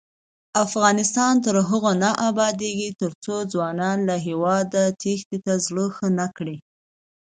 [0.65, 6.57] افغانستان تر هغو نه ابادیږي، ترڅو ځوانان له هیواده تېښتې ته زړه ښه نکړي.